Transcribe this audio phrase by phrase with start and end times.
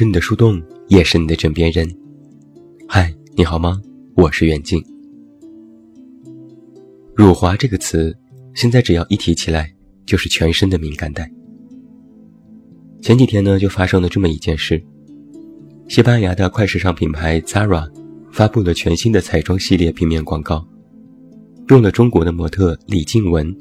[0.00, 0.58] 是你的树洞，
[0.88, 1.86] 也是你的枕边人。
[2.88, 3.78] 嗨，你好吗？
[4.16, 4.82] 我是袁静。
[7.14, 8.16] 辱华这个词，
[8.54, 9.70] 现在只要一提起来，
[10.06, 11.30] 就是全身的敏感带。
[13.02, 14.82] 前几天呢，就发生了这么一件事：
[15.86, 17.86] 西班牙的快时尚品牌 Zara
[18.32, 20.66] 发布了全新的彩妆系列平面广告，
[21.68, 23.54] 用了中国的模特李静雯，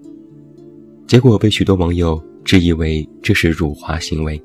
[1.06, 4.42] 结果被许多网友质疑为这是辱华行为。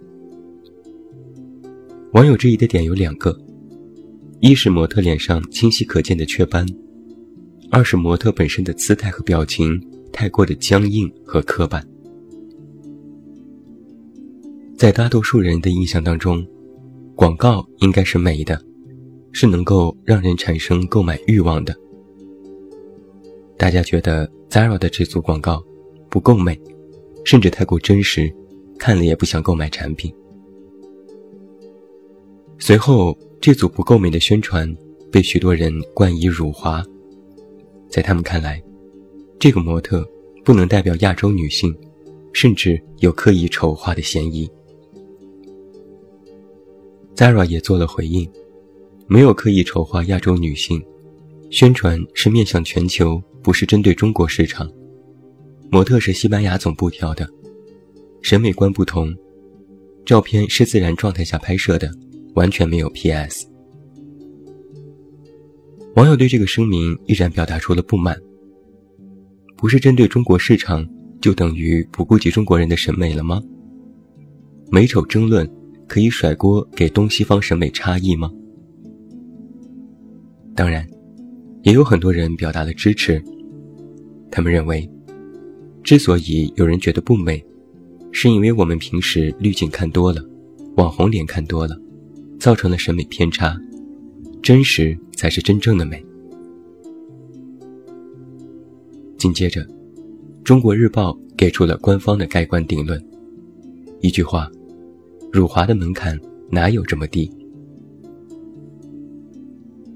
[2.14, 3.36] 网友质疑的点有两个：
[4.38, 6.64] 一是模特脸上清晰可见的雀斑；
[7.72, 11.84] 二是模特本身的姿态和表情太过的僵硬和刻板。
[14.76, 16.46] 在大多数人的印象当中，
[17.16, 18.62] 广告应该是美的，
[19.32, 21.74] 是能够让人产生购买欲望的。
[23.58, 25.60] 大家觉得 Zara 的这组广告
[26.08, 26.56] 不够美，
[27.24, 28.32] 甚至太过真实，
[28.78, 30.14] 看了也不想购买产品。
[32.58, 34.72] 随后，这组不够美的宣传
[35.10, 36.82] 被许多人冠以辱华。
[37.90, 38.62] 在他们看来，
[39.38, 40.08] 这个模特
[40.44, 41.74] 不能代表亚洲女性，
[42.32, 44.50] 甚至有刻意丑化的嫌疑。
[47.14, 48.28] Zara 也做了回应，
[49.06, 50.82] 没有刻意丑化亚洲女性，
[51.50, 54.70] 宣传是面向全球，不是针对中国市场。
[55.70, 57.28] 模特是西班牙总部挑的，
[58.22, 59.14] 审美观不同，
[60.06, 61.90] 照片是自然状态下拍摄的。
[62.34, 63.46] 完全没有 P.S。
[65.96, 68.16] 网友对这个声明依然表达出了不满。
[69.56, 70.86] 不是针对中国市场，
[71.20, 73.40] 就等于不顾及中国人的审美了吗？
[74.70, 75.48] 美丑争论
[75.86, 78.30] 可以甩锅给东西方审美差异吗？
[80.56, 80.86] 当然，
[81.62, 83.22] 也有很多人表达了支持。
[84.30, 84.90] 他们认为，
[85.84, 87.42] 之所以有人觉得不美，
[88.10, 90.20] 是因为我们平时滤镜看多了，
[90.76, 91.80] 网红脸看多了。
[92.44, 93.58] 造成了审美偏差，
[94.42, 96.04] 真实才是真正的美。
[99.16, 99.62] 紧接着，
[100.42, 103.02] 《中国日报》给出了官方的盖棺定论，
[104.02, 104.50] 一句话：
[105.32, 107.32] 辱华的门槛哪有这么低？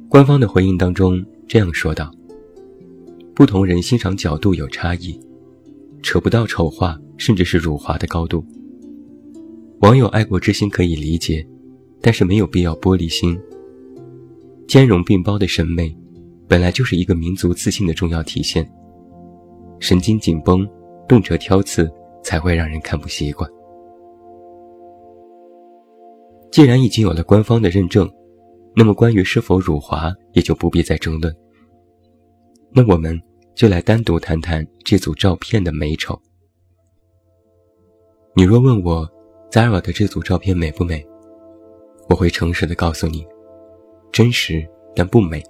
[0.08, 2.10] 官方的回应当中这样说道
[3.36, 5.20] ：“不同人欣赏角度有差异，
[6.02, 8.42] 扯不到丑化甚至是辱华的高度。
[9.80, 11.46] 网友爱国之心可以理解。”
[12.00, 13.38] 但是没有必要玻璃心。
[14.66, 15.96] 兼容并包的审美，
[16.46, 18.68] 本来就是一个民族自信的重要体现。
[19.80, 20.68] 神经紧绷、
[21.08, 21.90] 动辄挑刺，
[22.22, 23.48] 才会让人看不习惯。
[26.50, 28.10] 既然已经有了官方的认证，
[28.74, 31.34] 那么关于是否辱华，也就不必再争论。
[32.72, 33.18] 那我们
[33.54, 36.20] 就来单独谈谈这组照片的美丑。
[38.34, 39.08] 你若问我
[39.50, 41.04] ，Zara 的这组照片美不美？
[42.08, 43.26] 我会诚实的告诉你，
[44.10, 45.42] 真实但不美。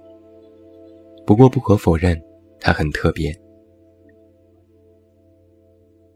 [1.25, 2.21] 不过不可否认，
[2.59, 3.33] 它很特别。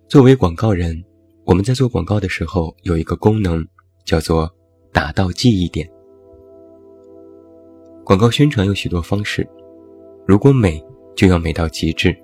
[0.08, 1.04] 作为广告人，
[1.46, 3.66] 我们在做广告的时候有一个功能，
[4.06, 4.54] 叫做
[4.92, 5.90] 打到记忆点。
[8.04, 9.48] 广告宣传有许多方式，
[10.28, 10.84] 如果美，
[11.16, 12.16] 就要美到极致，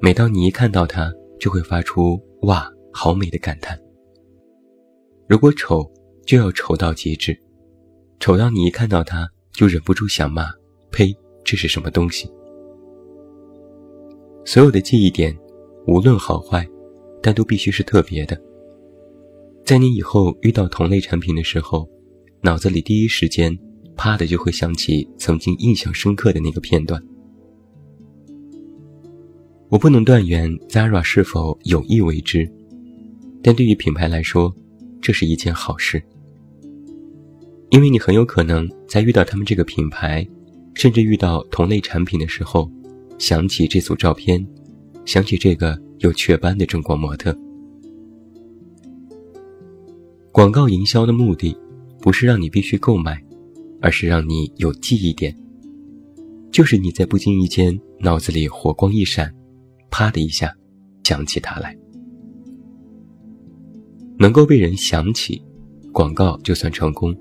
[0.00, 3.78] 美到你一看到它就会发出“哇，好美”的感叹。
[5.28, 5.90] 如果丑，
[6.24, 7.36] 就要丑到极致，
[8.20, 10.44] 丑到你一看到它就忍不住想骂
[10.90, 12.30] ：“呸，这是什么东西？”
[14.44, 15.36] 所有的记忆点，
[15.86, 16.66] 无论好坏，
[17.22, 18.40] 但都必须是特别的。
[19.64, 21.88] 在你以后遇到同类产品的时候，
[22.40, 23.56] 脑子里第一时间
[23.96, 27.00] 啪的就会想起曾经印象深刻的那个片段。
[29.68, 32.50] 我不能断言 Zara 是否有意为之，
[33.42, 34.52] 但对于品牌来说，
[35.00, 36.02] 这是一件好事。
[37.72, 40.28] 因为你很有可能在遇到他们这个品牌，
[40.74, 42.70] 甚至遇到同类产品的时候，
[43.18, 44.46] 想起这组照片，
[45.06, 47.34] 想起这个有雀斑的中国模特。
[50.30, 51.56] 广告营销的目的，
[51.98, 53.18] 不是让你必须购买，
[53.80, 55.34] 而是让你有记忆点，
[56.50, 59.34] 就是你在不经意间脑子里火光一闪，
[59.88, 60.54] 啪的一下
[61.04, 61.74] 想起它来，
[64.18, 65.42] 能够被人想起，
[65.90, 67.16] 广告就算成功。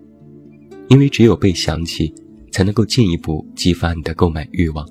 [0.92, 2.14] 因为只有被想起，
[2.52, 4.86] 才能够进一步激发你的购买欲望。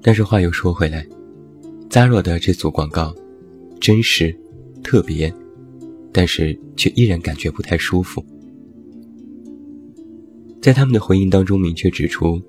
[0.00, 1.04] 但是话又说回来
[1.88, 3.12] ，Zara 的这组广告，
[3.80, 4.32] 真实、
[4.84, 5.34] 特别，
[6.12, 8.24] 但是却依然感觉不太舒服。
[10.62, 12.40] 在他们的回应当中明确指出，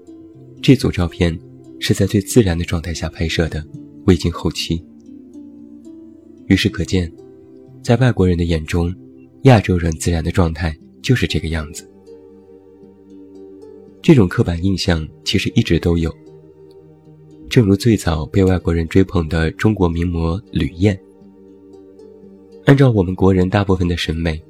[0.62, 1.36] 这组照片
[1.80, 3.66] 是在最自然的状态下拍摄的，
[4.06, 4.86] 未经后期。
[6.46, 7.12] 于是可见，
[7.82, 8.94] 在外国人的眼中。
[9.44, 11.90] 亚洲人自然的状态就是这个样子。
[14.02, 16.14] 这种刻板印象其实一直都有。
[17.50, 20.98] 正如最早被外国人追捧的中国名模吕燕，
[22.66, 24.42] 按照我们国人大部分的审美，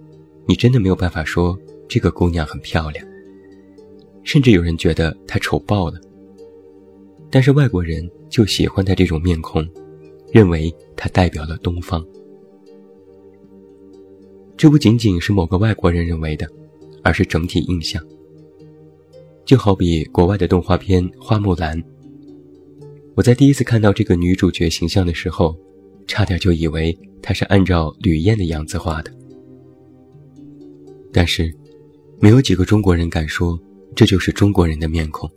[0.46, 3.06] 你真的没有办法说这个姑娘很漂亮，
[4.24, 6.00] 甚至有人觉得她丑爆了。
[7.30, 9.66] 但是外国人就喜欢她这种面孔，
[10.32, 12.06] 认为她代表了东方。
[14.62, 16.48] 这不仅仅是某个外国人认为的，
[17.02, 18.00] 而是整体印象。
[19.44, 21.82] 就好比国外的动画片《花木兰》，
[23.16, 25.58] 我在第一次看到这个女主角形象的时候，
[26.06, 29.12] 差点就以为她是按照吕燕的样子画的。
[31.12, 31.52] 但是，
[32.20, 33.60] 没有几个中国人敢说
[33.96, 35.28] 这就是中国人的面孔。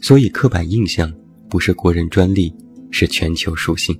[0.00, 1.12] 所以，刻板印象
[1.50, 2.50] 不是国人专利，
[2.90, 3.94] 是全球属性。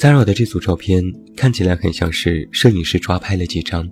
[0.00, 1.04] Zara 的这组照片
[1.36, 3.86] 看起来很像是摄影师抓拍了几张。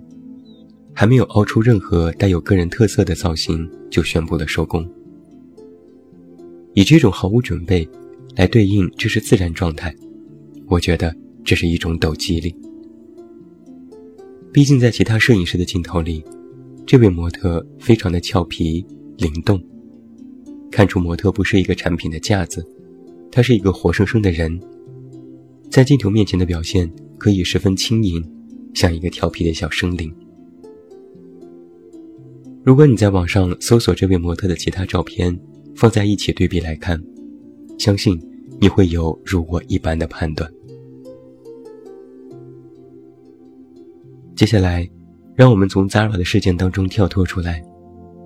[0.91, 4.83] 还没有凹出任何带有个人特色的造型，就宣布了收工。
[6.73, 7.87] 以这种毫无准备
[8.35, 9.95] 来对应这是自然状态，
[10.65, 12.51] 我觉得这是一种抖机灵。
[14.51, 16.25] 毕竟在其他摄影师的镜头里，
[16.87, 18.83] 这位模特非常的俏皮
[19.19, 19.63] 灵动，
[20.71, 22.65] 看出模特不是一个产品的架子，
[23.31, 24.59] 她是一个活生生的人，
[25.69, 28.23] 在镜头面前的表现可以十分轻盈，
[28.73, 30.13] 像一个调皮的小生灵。
[32.63, 35.37] 如果你在网上搜索这位模特的其他照片，
[35.75, 37.01] 放在一起对比来看，
[37.77, 38.19] 相信
[38.59, 40.51] 你会有如我一般的判断。
[44.35, 44.89] 接下来，
[45.35, 47.63] 让我们从 Zara 的事件当中跳脱出来，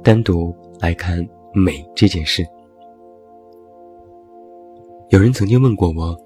[0.02, 2.46] 单独来看美这件事。
[5.10, 6.18] 有人曾经问过我，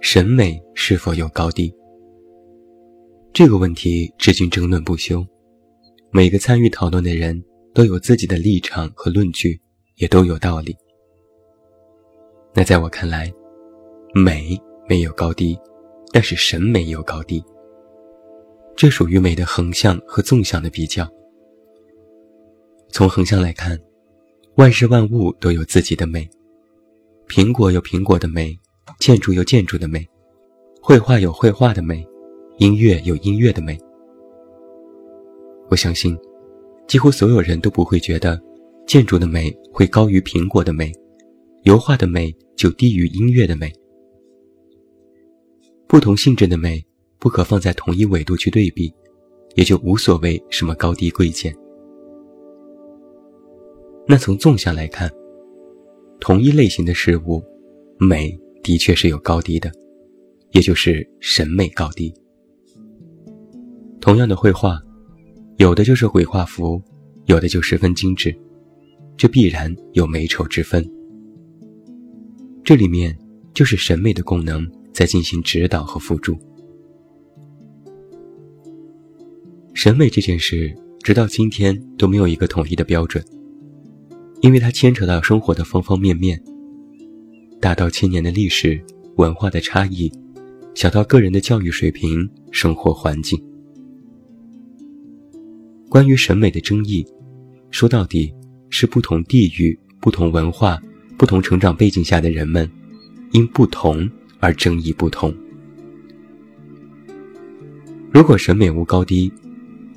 [0.00, 1.74] 审美是否有高低？
[3.32, 5.26] 这个问题至今争论不休，
[6.10, 7.42] 每个参与讨论的人。
[7.76, 9.60] 都有自己的立场和论据，
[9.96, 10.74] 也都有道理。
[12.54, 13.30] 那在我看来，
[14.14, 14.58] 美
[14.88, 15.54] 没有高低，
[16.10, 17.44] 但是审美有高低。
[18.74, 21.06] 这属于美的横向和纵向的比较。
[22.88, 23.78] 从横向来看，
[24.54, 26.26] 万事万物都有自己的美，
[27.28, 28.58] 苹果有苹果的美，
[28.98, 30.06] 建筑有建筑的美，
[30.80, 32.06] 绘画有绘画的美，
[32.58, 33.78] 音乐有音乐的美。
[35.68, 36.16] 我相信。
[36.86, 38.40] 几乎所有人都不会觉得，
[38.86, 40.92] 建筑的美会高于苹果的美，
[41.64, 43.72] 油画的美就低于音乐的美。
[45.88, 46.80] 不同性质的美
[47.18, 48.94] 不可放在同一纬度去对比，
[49.56, 51.52] 也就无所谓什么高低贵贱。
[54.06, 55.10] 那从纵向来看，
[56.20, 57.42] 同一类型的事物，
[57.98, 59.70] 美的确是有高低的，
[60.50, 62.12] 也就是审美高低。
[64.00, 64.76] 同样的绘画。
[65.58, 66.82] 有的就是鬼画符，
[67.26, 68.36] 有的就十分精致，
[69.16, 70.86] 这必然有美丑之分。
[72.62, 73.16] 这里面
[73.54, 76.36] 就是审美的功能在进行指导和辅助。
[79.72, 83.24] 审美这件事，直到今天都没有一个统一的标准，
[84.42, 86.38] 因为它牵扯到生活的方方面面，
[87.60, 88.80] 大到千年的历史
[89.16, 90.12] 文化的差异，
[90.74, 93.42] 小到个人的教育水平、生活环境。
[95.88, 97.04] 关于审美的争议，
[97.70, 98.32] 说到底
[98.68, 100.80] 是不同地域、不同文化、
[101.16, 102.70] 不同成长背景下的人们，
[103.32, 104.08] 因不同
[104.38, 105.34] 而争议不同。
[108.12, 109.32] 如果审美无高低，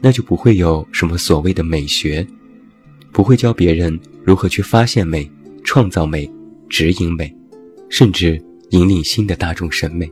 [0.02, 2.26] 那就不会有什么所谓的美学，
[3.12, 5.30] 不会教别人如何去发现美、
[5.64, 6.30] 创造美、
[6.70, 7.34] 指引美，
[7.90, 10.12] 甚至引领新的大众审美。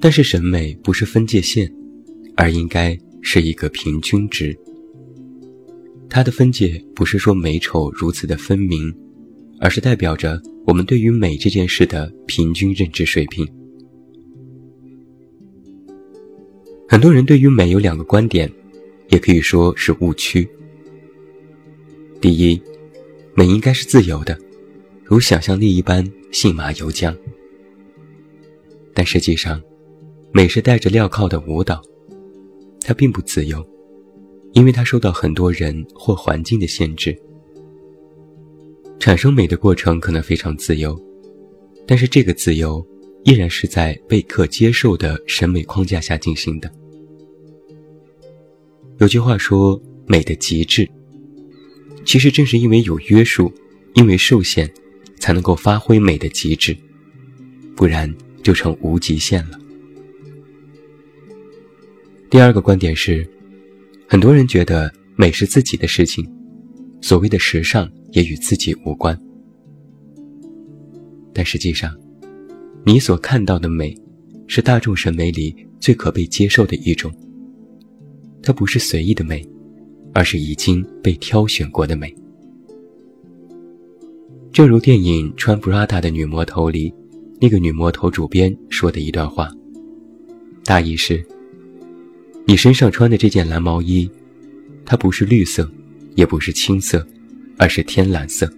[0.00, 1.72] 但是审美不是分界线，
[2.36, 2.98] 而应该。
[3.20, 4.56] 是一个平均值，
[6.08, 8.94] 它的分界不是说美丑如此的分明，
[9.60, 13.46] 而是代表着我们对于美这件事的平均认知水平。
[16.88, 18.50] 很多人对于美有两个观点，
[19.10, 20.48] 也可以说是误区。
[22.20, 22.58] 第一，
[23.34, 24.38] 美应该是自由的，
[25.08, 27.16] 如想象力一般信马由缰。
[28.92, 29.58] 但实际上，
[30.32, 31.82] 美是带着镣铐的舞蹈。
[32.82, 33.66] 它并不自由，
[34.52, 37.18] 因为它受到很多人或环境的限制。
[38.98, 40.94] 产生美的过程可能非常自由，
[41.86, 42.86] 但是这个自由
[43.24, 46.70] 依然是在被可接受的审美框架下进行的。
[48.98, 50.86] 有句话说：“美的极致。”
[52.04, 53.50] 其实正是因为有约束，
[53.94, 54.70] 因为受限，
[55.18, 56.76] 才能够发挥美的极致，
[57.76, 59.58] 不然就成无极限了。
[62.30, 63.28] 第二个观点是，
[64.06, 66.26] 很多人觉得美是自己的事情，
[67.00, 69.18] 所谓的时尚也与自己无关。
[71.32, 71.96] 但实际上，
[72.84, 73.96] 你所看到的美，
[74.46, 77.12] 是大众审美里最可被接受的一种。
[78.42, 79.46] 它不是随意的美，
[80.14, 82.14] 而是已经被挑选过的美。
[84.58, 86.92] 正如电影《穿 Prada 的女魔头》里，
[87.40, 89.48] 那个女魔头主编说的一段话，
[90.64, 91.24] 大意是：
[92.44, 94.10] 你身上穿的这件蓝毛衣，
[94.84, 95.70] 它不是绿色，
[96.16, 97.06] 也不是青色，
[97.56, 98.52] 而是天蓝色。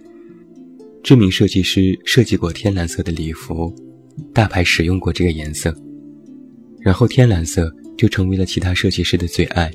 [1.03, 3.71] 知名设计师设计过天蓝色的礼服，
[4.33, 5.71] 大牌使用过这个颜色，
[6.79, 9.71] 然后天蓝色就成为了其他设计师的最爱，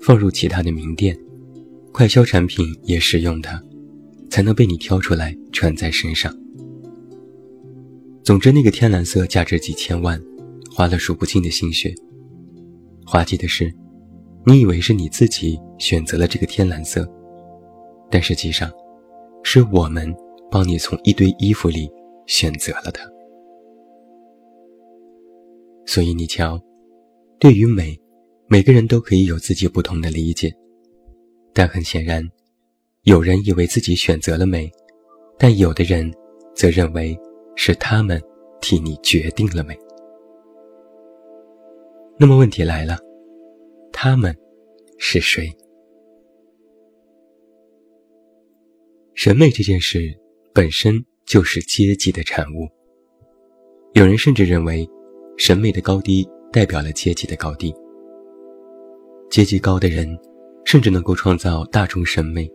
[0.00, 1.16] 放入其他的名店，
[1.92, 3.62] 快销产品也使用它，
[4.34, 6.36] 才能被你挑出来穿在身上。
[8.24, 10.20] 总之，那个天蓝色价值几千万，
[10.74, 11.94] 花了数不尽的心血。
[13.06, 13.72] 滑稽的是，
[14.44, 17.08] 你以为是你自己选择了这个天蓝色，
[18.10, 18.68] 但实际上，
[19.44, 20.12] 是我们。
[20.50, 21.90] 帮你从一堆衣服里
[22.26, 23.02] 选择了它，
[25.84, 26.60] 所以你瞧，
[27.40, 27.98] 对于美，
[28.46, 30.52] 每个人都可以有自己不同的理解。
[31.52, 32.24] 但很显然，
[33.04, 34.70] 有人以为自己选择了美，
[35.38, 36.10] 但有的人
[36.54, 37.18] 则认为
[37.54, 38.20] 是他们
[38.60, 39.78] 替你决定了美。
[42.18, 42.98] 那么问题来了，
[43.92, 44.34] 他们
[44.98, 45.50] 是谁？
[49.14, 50.14] 审美这件事。
[50.54, 52.68] 本身就是阶级的产物。
[53.94, 54.88] 有人甚至认为，
[55.36, 57.74] 审美的高低代表了阶级的高低。
[59.28, 60.16] 阶级高的人，
[60.64, 62.48] 甚至能够创造大众审美，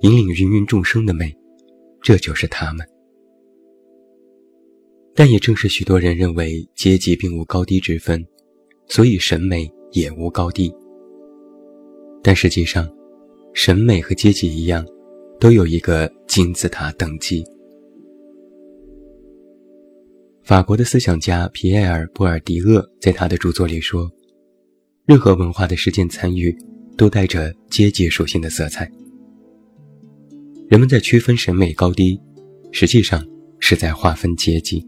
[0.00, 1.34] 引领芸芸众生的美，
[2.02, 2.86] 这就是他们。
[5.14, 8.24] 但也正是许多人认为阶级并无高低之分，
[8.86, 10.72] 所以审美也无高低。
[12.22, 12.88] 但实际上，
[13.54, 14.86] 审美和阶级一样。
[15.40, 17.42] 都有一个金字塔等级。
[20.44, 24.06] 法国的思想家皮埃尔·布尔迪厄在他的著作里说
[25.08, 26.54] ：“任何文化的实践参与，
[26.94, 28.86] 都带着阶级属性的色彩。
[30.70, 32.16] 人们在区分审美高低，
[32.70, 33.20] 实际上
[33.58, 34.86] 是在划分阶级。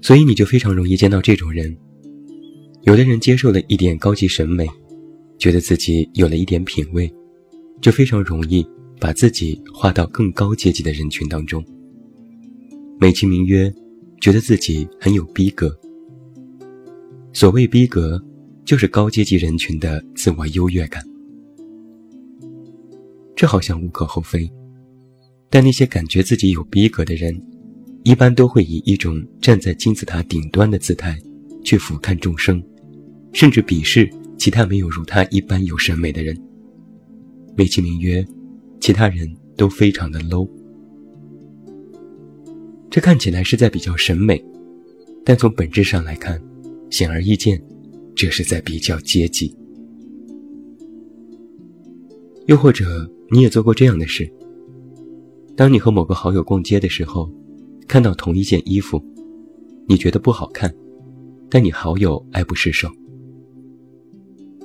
[0.00, 1.76] 所以你就非常容易见到这种人：
[2.84, 4.66] 有的人接受了一点高级审美，
[5.36, 7.12] 觉得自己有了一点品味。”
[7.82, 8.66] 就非常容易
[8.98, 11.62] 把自己划到更高阶级的人群当中，
[12.98, 13.70] 美其名曰，
[14.22, 15.78] 觉得自己很有逼格。
[17.34, 18.18] 所谓逼格，
[18.64, 21.04] 就是高阶级人群的自我优越感。
[23.38, 24.50] 这好像无可厚非，
[25.48, 27.40] 但那些感觉自己有逼格的人，
[28.02, 31.16] 一般都会以一种站在金字塔顶端的姿态
[31.62, 32.60] 去俯瞰众生，
[33.32, 36.36] 甚至鄙视其他没有如他一般有审美的人。
[37.56, 38.26] 美其名曰，
[38.80, 40.50] 其他人都非常的 low。
[42.90, 44.44] 这看起来是在比较审美，
[45.24, 46.42] 但从本质上来看，
[46.90, 47.62] 显而易见，
[48.16, 49.56] 这是在比较阶级。
[52.46, 54.30] 又或者，你也做过这样的事：
[55.54, 57.30] 当你和某个好友逛街的时候，
[57.86, 59.02] 看到同一件衣服，
[59.86, 60.74] 你觉得不好看，
[61.50, 62.88] 但你好友爱不释手，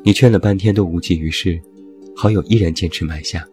[0.03, 1.60] 你劝了半天都无济于事。
[2.15, 3.43] 好友依然坚持买下，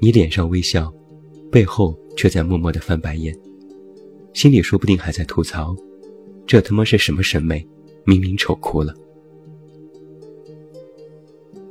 [0.00, 0.92] 你脸上微笑，
[1.50, 3.36] 背后却在默默的翻白眼，
[4.32, 5.74] 心里说不定还在吐槽
[6.46, 7.66] ：“这他妈是什么审美？
[8.04, 8.94] 明明丑哭了。”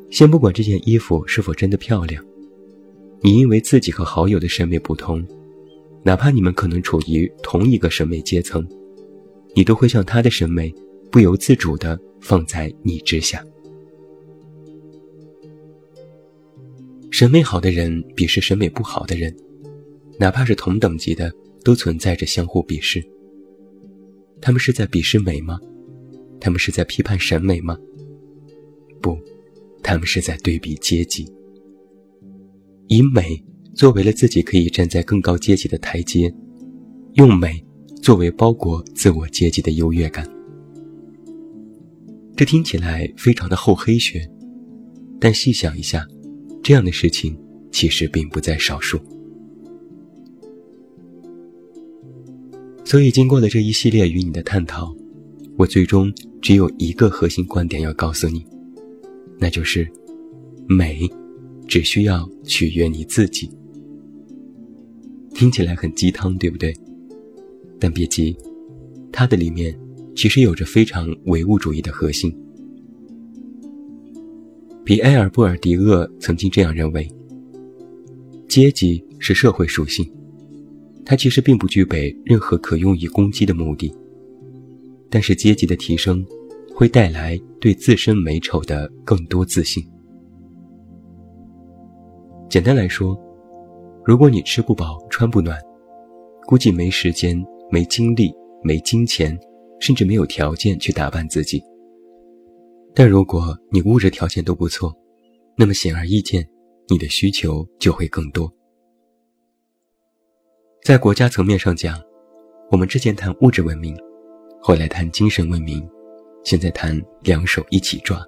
[0.10, 2.24] 先不管这件衣服是否真的漂亮，
[3.22, 5.26] 你因为自己和好友的审美不同，
[6.04, 8.68] 哪怕你们可能处于同一个审美阶层，
[9.56, 10.74] 你都会将他的审美
[11.12, 13.46] 不由自主地放在你之下。
[17.12, 19.36] 审美好的人鄙视审美不好的人，
[20.18, 21.32] 哪怕是同等级的，
[21.64, 23.04] 都存在着相互鄙视。
[24.42, 25.60] 他们是在鄙视美吗？
[26.40, 27.78] 他们是在批判审美吗？
[29.02, 29.18] 不，
[29.84, 31.28] 他们是在对比阶级，
[32.88, 33.44] 以美
[33.74, 36.34] 作为了自己可以站在更高阶级的台阶，
[37.14, 37.64] 用美
[38.02, 40.30] 作为包裹自我阶级的优越感。
[42.36, 44.30] 这听起来非常的厚黑学，
[45.20, 46.08] 但细想一下。
[46.62, 47.36] 这样的事情
[47.72, 49.00] 其实并不在少数，
[52.84, 54.94] 所以经过了这一系列与你的探讨，
[55.58, 58.46] 我最终只有一个核心观点要告诉你，
[59.40, 59.90] 那就是
[60.68, 61.10] 美
[61.68, 63.50] 只需要取悦你自己。
[65.34, 66.76] 听起来很鸡汤，对不对？
[67.80, 68.36] 但别急，
[69.12, 69.74] 它的里面
[70.14, 72.36] 其实有着非常唯物主义的核心。
[74.84, 77.08] 皮埃尔·布尔迪厄曾经这样认为：
[78.50, 80.12] 阶级是社会属性，
[81.06, 83.94] 它其实并不具备任何可用以攻击的目的。
[85.10, 86.26] 但是阶级的提升，
[86.80, 89.86] 会带来对自身美丑的更多自信。
[92.50, 93.20] 简单来说，
[94.06, 95.60] 如果你吃不饱穿不暖，
[96.46, 97.38] 估计没时间、
[97.70, 98.34] 没精力、
[98.64, 99.38] 没金钱，
[99.82, 101.62] 甚至没有条件去打扮自己。
[102.96, 104.90] 但如果你物质条件都不错，
[105.58, 106.48] 那么显而易见，
[106.88, 108.50] 你的需求就会更多。
[110.86, 112.02] 在国家层面上讲，
[112.72, 113.94] 我们之前谈物质文明，
[114.62, 115.86] 后来谈精神文明，
[116.44, 118.20] 现在谈两手一起抓。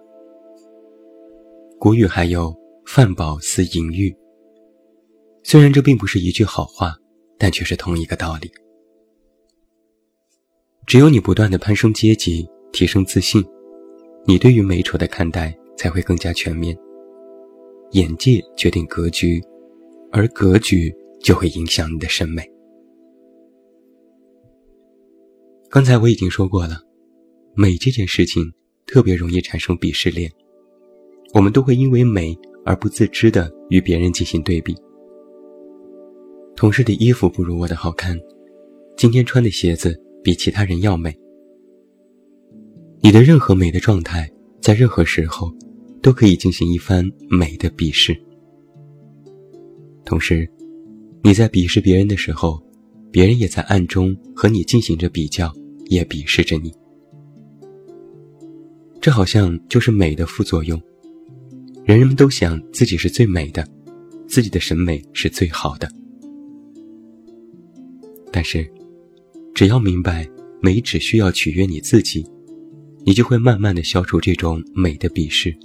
[1.79, 4.15] 古语还有“饭饱思淫欲”，
[5.43, 6.95] 虽然这并不是一句好话，
[7.37, 8.51] 但却是同一个道理。
[10.85, 13.43] 只有你不断的攀升阶级，提升自信。
[14.25, 16.77] 你对于美丑的看待才会更加全面。
[17.91, 19.41] 眼界决定格局，
[20.11, 22.47] 而格局就会影响你的审美。
[25.69, 26.81] 刚才我已经说过了，
[27.53, 28.51] 美这件事情
[28.85, 30.31] 特别容易产生鄙视链，
[31.33, 34.75] 我们都会因为美而不自知的与别人进行对比。
[36.55, 38.17] 同事的衣服不如我的好看，
[38.95, 41.13] 今天穿的鞋子比其他人要美。
[43.01, 44.29] 你的任何美的状态，
[44.61, 45.51] 在任何时候，
[46.01, 48.15] 都可以进行一番美的鄙视。
[50.05, 50.49] 同时，
[51.23, 52.61] 你在鄙视别人的时候，
[53.11, 55.51] 别人也在暗中和你进行着比较，
[55.87, 56.71] 也鄙视着你。
[59.01, 60.79] 这好像就是美的副作用。
[61.83, 63.67] 人人们都想自己是最美的，
[64.27, 65.91] 自己的审美是最好的。
[68.31, 68.71] 但是，
[69.55, 70.29] 只要明白
[70.61, 72.25] 美只需要取悦你自己。
[73.03, 75.57] 你就会慢慢的消除这种美的鄙视，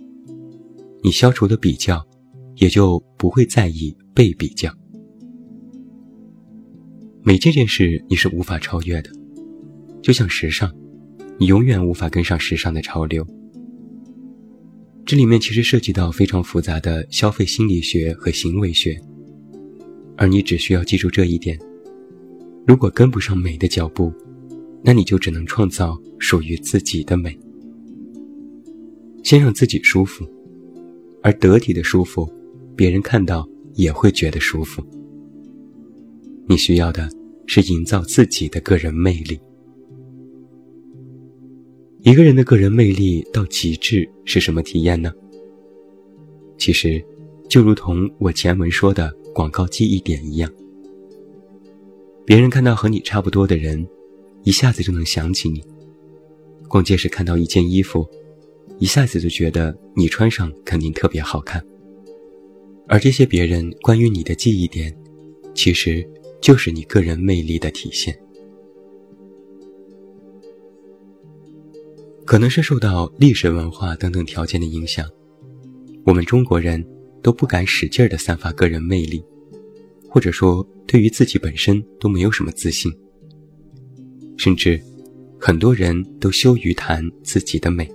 [1.02, 2.02] 你消除了比较，
[2.54, 4.72] 也就不会在意被比较。
[7.22, 9.10] 美这件事你是无法超越的，
[10.00, 10.74] 就像时尚，
[11.38, 13.26] 你永远无法跟上时尚的潮流。
[15.04, 18.98] 这里面其实涉及到非常复杂的消费心理学和行为学，
[20.16, 21.58] 而你只需要记住这一点：
[22.66, 24.12] 如果跟不上美的脚步。
[24.82, 27.36] 那你就只能创造属于自己的美，
[29.24, 30.24] 先让自己舒服，
[31.24, 32.30] 而得体的舒服，
[32.76, 34.86] 别人看到也会觉得舒服。
[36.46, 37.10] 你需要的
[37.48, 39.36] 是营造自己的个人魅力。
[42.06, 45.12] 一个人的个人魅力到极致是什么体验呢？
[46.56, 47.04] 其实，
[47.48, 50.48] 就如同我前文说的广告记忆点一样，
[52.24, 53.84] 别人看到和你差不多的人。
[54.44, 55.60] 一下子就能想起你。
[56.68, 58.06] 逛街时看到一件衣服，
[58.78, 61.60] 一下子就觉得你穿上肯定特别好看。
[62.86, 64.96] 而这些别人关于你的记忆点，
[65.56, 66.08] 其实
[66.40, 68.16] 就是你个人魅力的体现。
[72.26, 75.08] 可能是受到历史文化等等条件的影响，
[76.04, 76.84] 我们中国人
[77.22, 79.22] 都不敢使劲儿的散发个人魅力，
[80.10, 82.92] 或者说对于自己本身都没有什么自信。
[84.36, 84.82] 甚至，
[85.38, 87.88] 很多人都羞于谈自己的美，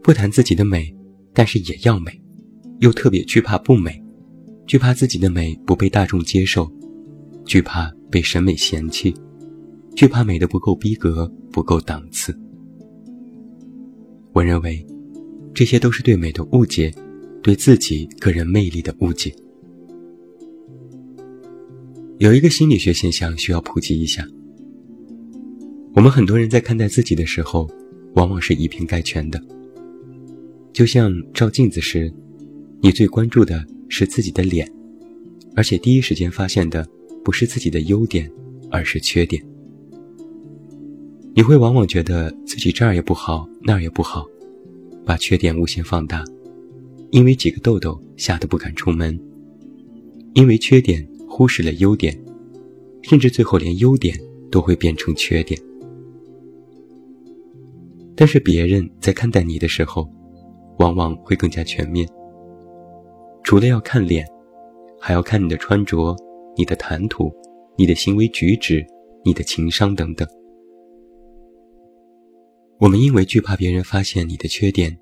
[0.00, 0.94] 不谈自己的美，
[1.34, 2.22] 但是也要美，
[2.78, 4.00] 又特别惧怕不美，
[4.64, 6.70] 惧怕自己的美不被大众接受，
[7.44, 9.12] 惧怕被审美嫌弃，
[9.96, 12.38] 惧怕美的不够逼格、不够档次。
[14.34, 14.86] 我认为，
[15.54, 16.92] 这些都是对美的误解，
[17.42, 19.34] 对自己个人魅力的误解。
[22.18, 24.22] 有一个心理学现象需要普及一下。
[25.94, 27.66] 我们很多人在看待自己的时候，
[28.16, 29.42] 往往是以偏概全的。
[30.74, 32.12] 就像照镜子时，
[32.82, 34.70] 你最关注的是自己的脸，
[35.54, 36.86] 而且第一时间发现的
[37.24, 38.30] 不是自己的优点，
[38.70, 39.42] 而是缺点。
[41.36, 44.24] 你会往往觉得自己这儿也不好，那儿也不好，
[45.04, 46.24] 把缺点无限放大，
[47.10, 49.20] 因为几个痘痘吓得不敢出门，
[50.34, 51.06] 因为缺点。
[51.28, 52.18] 忽视了优点，
[53.02, 54.18] 甚至最后连优点
[54.50, 55.60] 都会变成缺点。
[58.14, 60.08] 但是别人在看待你的时候，
[60.78, 62.08] 往往会更加全面。
[63.44, 64.24] 除了要看脸，
[64.98, 66.16] 还要看你的穿着、
[66.56, 67.30] 你的谈吐、
[67.76, 68.82] 你的行为举止、
[69.22, 70.26] 你的情商等等。
[72.78, 74.94] 我们因为惧怕别人发现你的缺点，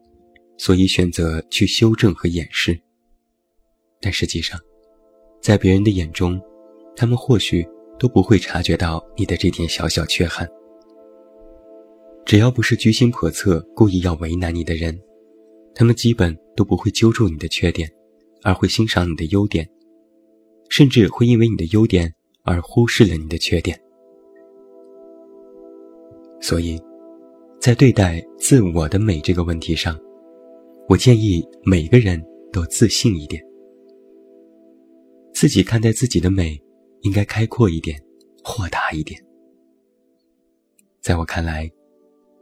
[0.56, 2.78] 所以选择去修正和掩饰。
[4.00, 4.58] 但实际上，
[5.42, 6.40] 在别人的眼中，
[6.94, 7.66] 他们或许
[7.98, 10.48] 都不会察觉到你的这点小小缺憾。
[12.24, 14.98] 只要不是居心叵测、故意要为难你的人，
[15.74, 17.90] 他们基本都不会揪住你的缺点，
[18.42, 19.68] 而会欣赏你的优点，
[20.68, 23.78] 甚至会因为你的优点而忽视了你的缺点。
[26.40, 26.80] 所以，
[27.64, 29.98] 在对待自我的美这个问题上，
[30.86, 32.22] 我建议每个人
[32.52, 33.42] 都自信一点，
[35.32, 36.60] 自己看待自己的美
[37.00, 37.98] 应该开阔一点，
[38.42, 39.18] 豁达一点。
[41.00, 41.66] 在我看来。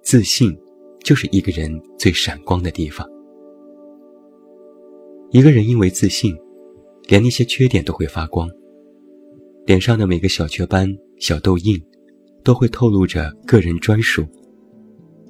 [0.03, 0.59] 自信，
[1.05, 3.09] 就是一个人最闪光的地方。
[5.31, 6.37] 一个人因为自信，
[7.07, 8.51] 连那些缺点都会发光。
[9.67, 11.81] 脸上的每个小雀斑、小痘印，
[12.43, 14.27] 都会透露着个人专属，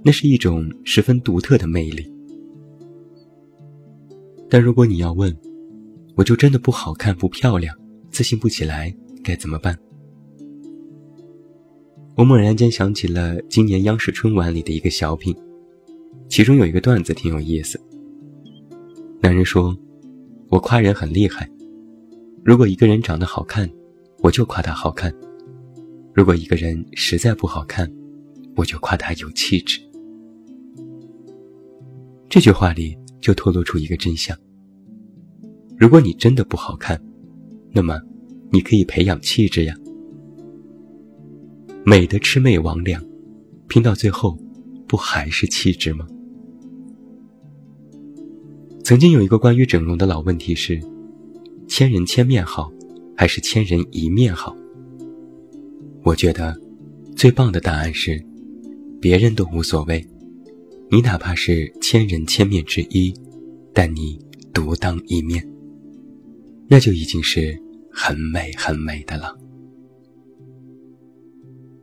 [0.04, 2.10] 那是一种十分独特的魅力。
[4.50, 5.34] 但如果你要问，
[6.14, 7.74] 我就真的不好看、不漂亮，
[8.10, 9.78] 自信不起来，该怎么办？
[12.16, 15.34] 我猛然间想起了今年央视春晚里的一个小品，
[16.28, 17.80] 其中有一个段子挺有意思。
[19.22, 19.74] 男人说
[20.50, 21.48] ：“我夸人很厉害，
[22.44, 23.70] 如果一个人长得好看，
[24.18, 25.10] 我就夸他好看；
[26.12, 27.90] 如果一个人实在不好看，
[28.56, 29.80] 我就夸他有气质。”
[32.32, 34.34] 这句话里就透露出一个真相：
[35.76, 36.98] 如果你真的不好看，
[37.70, 38.00] 那么
[38.50, 39.76] 你可以培养气质呀。
[41.84, 42.98] 美的魑魅魍魉，
[43.68, 44.34] 拼到最后，
[44.88, 46.06] 不还是气质吗？
[48.82, 50.80] 曾经有一个关于整容的老问题是：
[51.68, 52.72] 千人千面好，
[53.14, 54.56] 还是千人一面好？
[56.02, 56.58] 我觉得，
[57.14, 58.24] 最棒的答案是，
[59.02, 60.02] 别人都无所谓，
[60.92, 63.14] 你哪怕是千人千面之一，
[63.72, 64.20] 但你
[64.52, 65.42] 独当一面，
[66.68, 67.58] 那就已经是
[67.90, 69.34] 很美很美的了。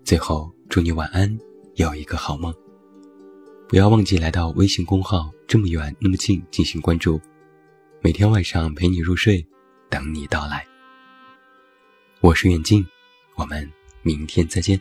[0.04, 1.36] 最后，祝你晚安，
[1.74, 2.54] 有一个好梦。
[3.68, 7.20] 不要忘记来到微信公号“这么远那么近”进行关注，
[8.04, 9.44] 每天晚上陪你入睡，
[9.90, 10.64] 等你到来。
[12.22, 12.86] 我是远近，
[13.38, 13.68] 我们
[14.04, 14.80] 明天再见。